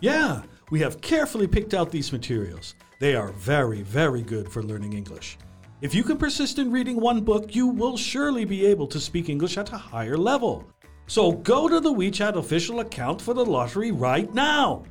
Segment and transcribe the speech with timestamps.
[0.00, 2.74] yeah, we have carefully picked out these materials.
[3.00, 5.38] They are very, very good for learning English.
[5.80, 9.28] If you can persist in reading one book, you will surely be able to speak
[9.28, 10.68] English at a higher level.
[11.06, 14.84] So go to the WeChat official account for the lottery right now.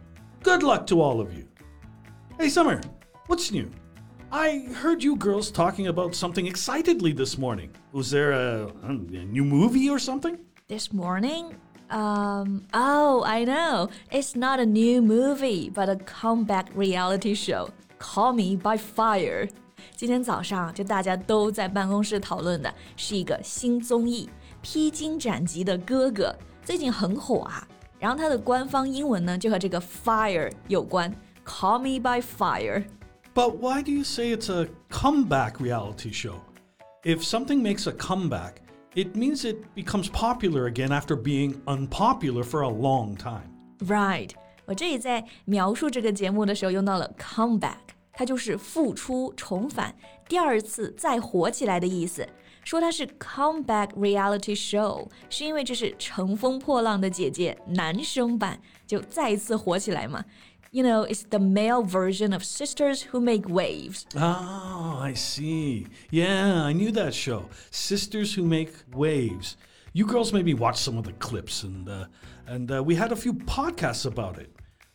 [0.44, 1.48] Good luck to all of you.
[2.38, 2.82] Hey, Summer,
[3.28, 3.70] what's new?
[4.32, 7.72] I heard you girls talking about something excitedly this morning.
[7.94, 10.38] Was there a, a new movie or something?
[10.68, 11.56] This morning?
[11.91, 13.91] Um, oh, I know.
[14.11, 17.69] It's not a new movie, but a comeback reality show.
[17.98, 19.48] Call Me by Fire.
[19.95, 24.28] 今天早上就大家都在办公室讨论的是一个新综艺《
[24.62, 26.31] 披荆斩棘的哥哥》，
[26.65, 27.67] 最近很火啊。
[27.98, 36.37] 然后它的官方英文呢就和这个 fire 有关，Call Me by Fire。But why do you say it's a comeback reality show?
[37.05, 38.56] If something makes a comeback,
[38.97, 43.51] it means it becomes popular again after being unpopular for a long time.
[43.81, 44.31] Right，
[44.67, 47.92] 我这里在描述这个节目的时候用到了 comeback。
[48.15, 49.95] 它就是复出、重返、
[50.28, 52.28] 第二次再火起来的意思。
[52.62, 60.23] 说它是 comeback reality show，是因为这是乘风破浪的姐姐男生版，就再一次火起来嘛。
[60.70, 64.06] You know, it's the male version of Sisters Who Make Waves.
[64.17, 65.87] Oh, I see.
[66.11, 67.51] Yeah, I knew that show.
[67.70, 69.56] Sisters Who Make Waves.
[69.92, 72.06] You girls maybe watched some of the clips, and uh,
[72.47, 74.48] and uh, we had a few podcasts about it.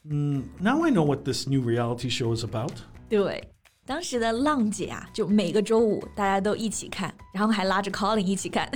[0.09, 2.73] Mm, now I know what this new reality show is about.
[3.07, 3.43] 对，
[3.85, 8.67] 当时的浪姐啊，就每个周五大家都一起看，然后还拉着 Colin 一起看。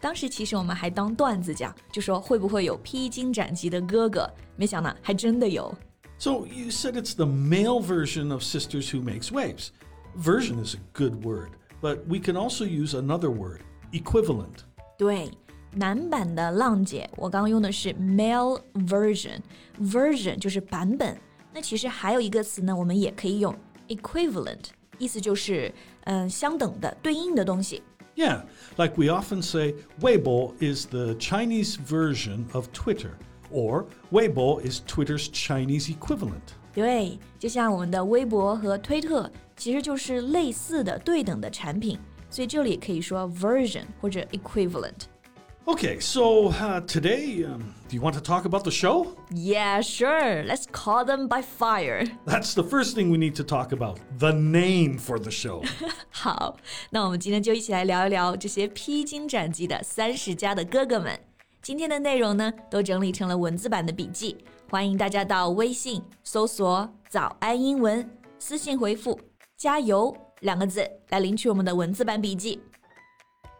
[0.00, 4.28] 当时其实我们还当段子讲，就说会不会有披荆斩棘的哥哥？
[4.56, 5.72] 没想到还真的有。
[6.18, 9.72] So you said it's the male version of Sisters Who Makes Waves.
[10.16, 11.50] Version is a good word,
[11.82, 13.60] but we can also use another word,
[13.92, 14.64] equivalent.
[14.96, 15.30] 对，
[15.72, 21.18] 男版的浪姐，我刚刚用的是 male version，version 就是版本。
[21.52, 23.54] 那其实还有一个词呢，我们也可以用
[23.88, 24.66] equivalent，
[24.98, 25.72] 意思就是
[26.04, 27.82] 嗯、呃、相等的、对应的东西。
[28.14, 28.42] Yeah,
[28.76, 33.10] like we often say, Weibo is the Chinese version of Twitter,
[33.52, 36.54] or Weibo is Twitter's Chinese equivalent.
[36.72, 48.70] 对，就像我们的微博和推特，其实就是类似的、对等的产品，所以这里可以说 version 或者 equivalent。Okay, so uh, today, um, do you want to talk about the
[48.70, 49.14] show?
[49.30, 50.44] Yeah, sure.
[50.44, 52.04] Let's call them by fire.
[52.26, 55.64] That's the first thing we need to talk about the name for the show.
[56.10, 56.58] 好，
[56.90, 61.18] 那我们今天就一起来聊一聊这些披荆斩棘的三十加的哥哥们。
[61.61, 64.37] 今天的内容呢，都整理成了文字版的笔记，
[64.69, 68.09] 欢迎大家到微信搜索“早安英文”，
[68.39, 69.19] 私信回复
[69.57, 72.61] “加油”两个字来领取我们的文字版笔记。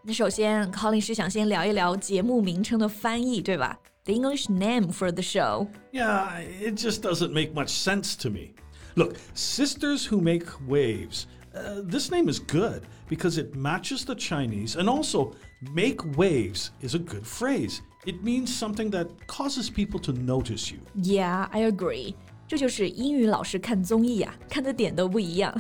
[0.02, 5.68] 那首先，Colin 是想先聊一聊节目名称的翻译，对吧？The English name for the show.
[5.92, 8.54] Yeah, it just doesn't make much sense to me.
[8.96, 11.26] Look, Sisters Who Make Waves.
[11.55, 15.33] Uh, this name is good because it matches the Chinese, and also,
[15.73, 17.81] make waves is a good phrase.
[18.05, 20.81] It means something that causes people to notice you.
[20.97, 22.15] Yeah, I agree.
[22.49, 25.55] 这就是英语老师看综艺啊，看的点都不一样。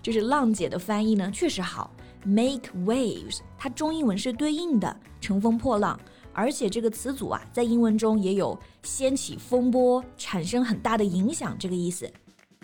[0.00, 1.90] 就是浪姐的翻译呢，确实好。
[2.24, 5.98] Make waves，它中英文是对应的，乘风破浪。
[6.32, 12.10] 而且这个词组啊，在英文中也有掀起风波、产生很大的影响这个意思。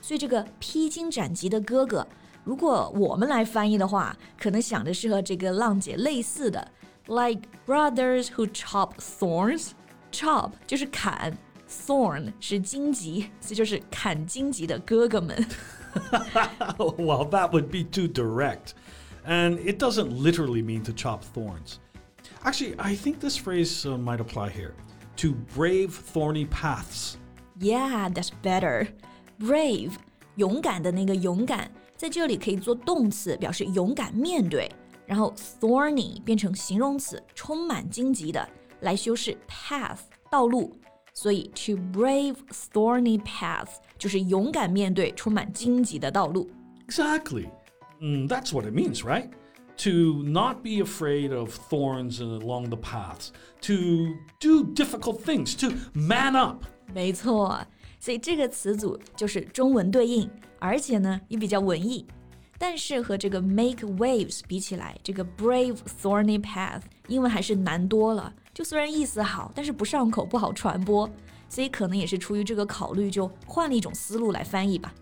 [0.00, 2.06] 所以这个披荆斩棘的哥哥，
[2.44, 6.70] 如果我们来翻译的话，可能想的是和这个浪姐类似的，
[7.06, 11.36] like brothers who chop thorns。chop 就是砍，
[11.68, 15.46] thorn 是荆棘，所以就是砍荆棘的哥哥们。
[16.78, 18.74] well, that would be too direct.
[19.26, 21.78] And it doesn't literally mean to chop thorns.
[22.42, 24.72] Actually, I think this phrase uh, might apply here
[25.16, 27.16] to brave thorny paths.
[27.58, 28.88] Yeah, that's better.
[29.38, 29.92] Brave，
[30.36, 34.70] 勇敢的那个勇敢， 在这里可以做动词，表示勇敢面对。
[35.06, 38.48] 然后 thorny 变成形容词，充满荆棘的，
[38.80, 39.98] 来修饰 path
[40.30, 40.76] 道路。
[41.12, 42.36] 所以 to brave
[42.72, 46.48] thorny paths 就是勇敢面对充满荆棘的道路。
[46.86, 47.48] Exactly.
[48.00, 49.28] Mm, that's what it means, right?
[49.78, 53.30] To not be afraid of thorns along the paths,
[53.62, 56.64] to do difficult things, to man up.
[56.94, 57.66] 没错，
[58.04, 60.28] 所以这个词组就是中文对应，
[60.58, 62.06] 而且呢也比较文艺。
[62.58, 68.32] 但是和这个 make waves 比起来，这个 brave thorny path 英文还是难多了。
[68.52, 71.08] 就虽然意思好，但是不上口，不好传播。
[71.48, 74.94] 所以可能也是出于这个考虑，就换了一种思路来翻译吧。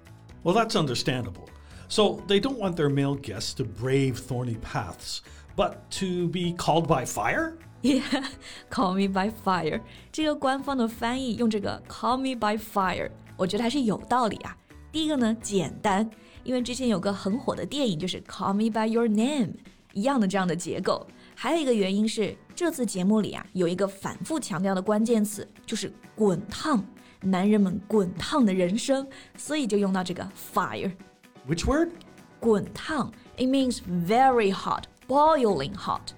[0.42, 1.46] Well, that's understandable.
[1.88, 5.18] So they don't want their male guests to brave thorny paths,
[5.54, 7.54] but to be called by fire?
[7.82, 8.24] Yeah,
[8.70, 9.80] call me by fire.
[10.10, 14.56] 这个官方的翻译用这个 call me by fire，我觉得还是有道理啊。
[14.90, 16.10] 第一个呢，简单，
[16.42, 19.52] 因为之前有个很火的电影就是 Call Me by Your Name，
[19.92, 21.06] 一样的这样的结构。
[21.34, 26.82] 还有一个原因是这次节目里啊有一个反复强调的关键词，就是滚烫，
[27.20, 29.06] 男人们滚烫的人生，
[29.36, 31.90] 所以就用到这个 fire。Which word?
[32.40, 36.12] 滚烫，it means very hot, boiling hot.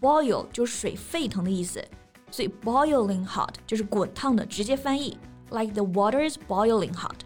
[0.00, 1.82] Boil 就是水沸腾的意思，
[2.30, 5.16] 所以 boiling hot 就是滚烫的，直接翻译
[5.50, 7.20] like the water is boiling hot。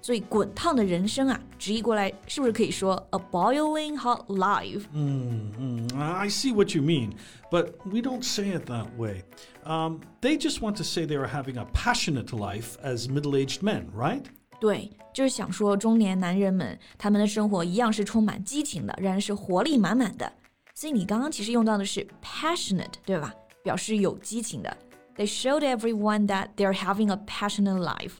[0.00, 4.82] 所以滚烫的人生啊，直译过来是不是可以说 a boiling hot life？
[4.92, 7.12] 嗯嗯，I see what you mean,
[7.52, 9.22] but we don't say it that way.
[9.64, 13.84] Um, they just want to say they are having a passionate life as middle-aged men,
[13.96, 14.24] right?
[14.58, 20.32] 对，就是想说中年男人们他们的生活一样是充满激情的，仍然是活力满满的。
[20.76, 23.34] 所以你刚刚其实用到的是 passionate，对吧？
[23.62, 24.76] 表示有激情的。
[25.16, 28.14] They showed everyone that they're having a passionate life.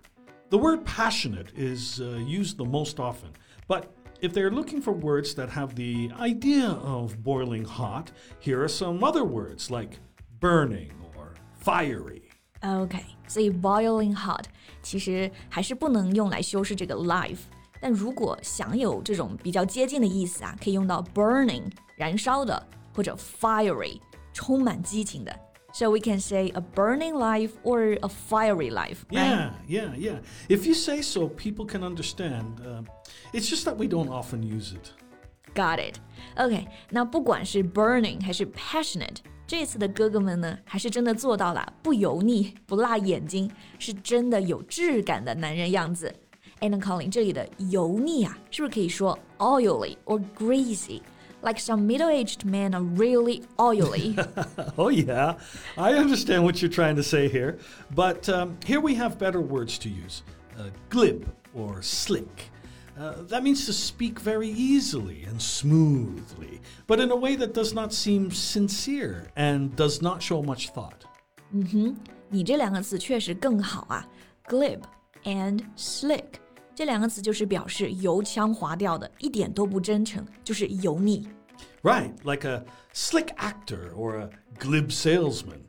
[0.50, 3.30] The word passionate is uh, used the most often,
[3.66, 3.84] but
[4.20, 8.08] if they're looking for words that have the idea of boiling hot,
[8.38, 9.98] here are some other words like
[10.38, 11.34] burning or
[11.64, 12.22] fiery.
[12.60, 14.44] OK，所以 boiling hot
[14.82, 17.38] 其实还是不能用来修饰这个 life。
[17.80, 21.64] 但如果想有这种比较接近的意思啊，可以用到 burning
[21.97, 22.65] 燃烧的，
[22.95, 23.99] 或者 fiery，
[24.31, 25.37] 充满激情的。
[25.73, 28.99] So we can say a burning life or a fiery life.
[29.09, 29.27] Right?
[29.27, 30.19] Yeah, yeah, yeah.
[30.47, 32.61] If you say so, people can understand.
[32.61, 32.83] Uh,
[33.33, 34.91] it's just that we don't often use it.
[35.53, 35.97] Got it.
[36.35, 46.13] OK，那不管是 burning 还是 passionate，这次的哥哥们呢，还是真的做到了不油腻、不辣眼睛，是真的有质感的男人样子。
[46.61, 47.11] Alan Colin
[49.37, 51.01] oily or greasy？
[51.46, 54.16] greasy？like some middle aged men are really oily.
[54.78, 55.34] oh, yeah.
[55.76, 57.58] I understand what you're trying to say here.
[57.94, 60.22] But um, here we have better words to use
[60.58, 62.50] uh, glib or slick.
[62.98, 67.72] Uh, that means to speak very easily and smoothly, but in a way that does
[67.72, 71.06] not seem sincere and does not show much thought.
[71.52, 71.96] 嗯哼，
[72.28, 74.06] 你这两个词确实更好啊，
[74.46, 74.80] glib
[75.24, 76.34] and slick。
[76.74, 81.26] 这两个词就是表示油腔滑调的，一点都不真诚，就是油腻。
[81.82, 85.68] Right, like a slick actor or a glib salesman.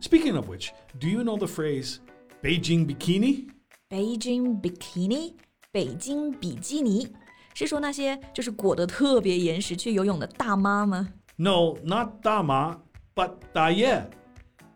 [0.00, 2.00] Speaking of which, do you know the phrase
[2.42, 3.48] Beijing bikini?
[3.88, 5.34] Beijing bikini，
[5.72, 7.08] 北京比基尼，
[7.54, 11.08] 是说那些就是裹得特别严实去游泳的大妈吗？
[11.36, 12.82] No, not 大妈,
[13.14, 14.08] but 大爷。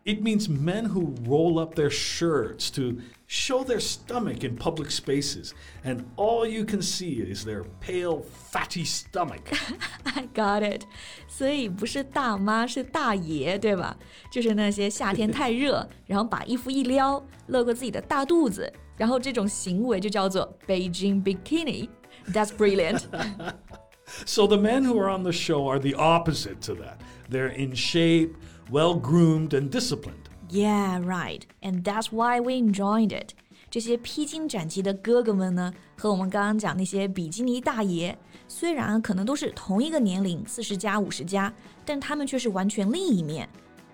[0.05, 5.53] it means men who roll up their shirts to show their stomach in public spaces,
[5.85, 9.53] and all you can see is their pale, fatty stomach.
[10.05, 10.85] I got it.
[11.29, 13.97] 所以不是大妈，是大爷，对吧？
[14.33, 21.89] 就是那些夏天太热，然后把衣服一撩，露个自己的大肚子，然后这种行为就叫做 Beijing bikini.
[22.33, 23.03] That's brilliant.
[24.27, 26.99] so the men who are on the show are the opposite to that.
[27.31, 28.35] They're in shape
[28.71, 30.29] well groomed and disciplined.
[30.49, 31.43] Yeah, right.
[31.63, 33.35] And that's why we enjoyed it.
[33.71, 38.19] 这些披荆斩棘的哥哥们呢，和我们刚刚讲那些比基尼大爷，
[38.49, 41.53] 虽然可能都是同一个年龄，四十加、五十加，
[41.85, 43.49] 但他们却是完全另一面。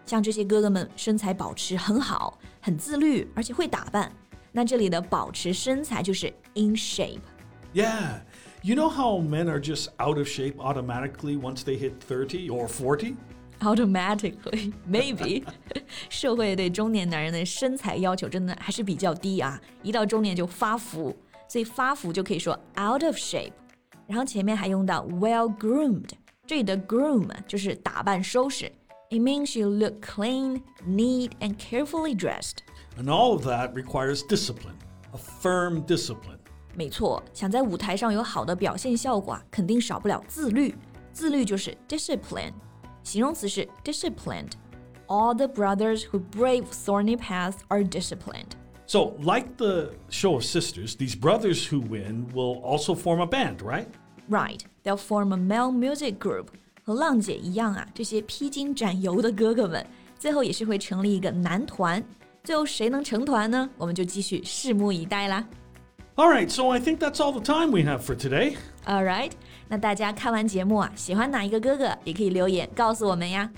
[0.07, 4.11] 像这些哥哥们身材保持很好，很自律，而且会打扮。
[4.50, 8.21] 那这里的保持身材就是 in shape。Yeah,
[8.62, 12.66] you know how men are just out of shape automatically once they hit 30 or
[12.66, 13.14] 40?
[13.61, 15.43] automatically maybe
[16.09, 21.16] 社会对中年男人的身材要求真的还是比较低啊，一到中年就发福，
[21.49, 23.52] 所以发福就可以说 out of shape。
[24.07, 26.11] 然后前面还用到 well groomed，
[26.47, 28.71] 这里的 groom 就是打扮收拾。
[29.09, 32.59] It means you look clean, neat, and carefully dressed.
[32.99, 34.76] And all of that requires discipline,
[35.12, 36.38] a firm discipline.
[36.75, 40.75] 没错，想在舞台上有好的表现效果啊，肯定少不了自律。
[41.12, 42.52] 自律就是 discipline。
[43.02, 44.52] 形容词是 disciplined.
[45.09, 48.57] All the brothers who brave thorny paths are disciplined.
[48.87, 53.62] So, like the show of sisters, these brothers who win will also form a band,
[53.62, 53.87] right?
[54.28, 54.64] Right.
[54.83, 56.49] They'll form a male music group.
[56.85, 59.85] 和浪姐一样啊，这些披荆斩棘的哥哥们，
[60.19, 62.02] 最后也是会成立一个男团。
[62.45, 63.69] 最后谁能成团呢？
[63.76, 65.45] 我们就继续拭目以待啦。
[66.16, 68.57] All right, so I think that's all the time we have for today.
[68.87, 69.33] All right，
[69.69, 73.50] 那大家看完节目啊，喜欢哪一个哥哥也可以留言告诉我们呀。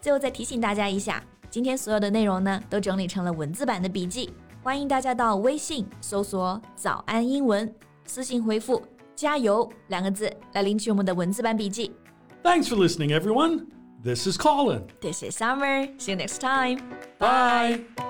[0.00, 7.70] 最后再提醒大家一下，今天所有的内容呢都整理成了文字版的笔记，欢迎大家到微信搜索“早安英文”，
[8.06, 8.82] 私信回复“
[9.14, 11.92] 加油”两个字来领取我们的文字版笔记。
[12.42, 13.66] Thanks for listening, everyone.
[14.02, 14.84] This is Colin.
[15.02, 15.88] This is Summer.
[15.98, 16.78] See you next time.
[17.18, 18.09] Bye.